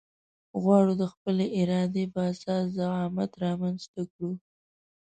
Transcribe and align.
غواړو 0.61 0.93
د 1.01 1.03
خپلې 1.13 1.45
ارادې 1.61 2.03
په 2.13 2.19
اساس 2.31 2.65
زعامت 2.77 3.31
رامنځته 3.45 4.01
کړو. 4.11 4.31